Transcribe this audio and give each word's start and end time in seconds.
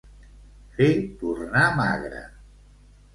Fer 0.77 0.87
tornar 1.19 1.65
magre. 1.81 2.23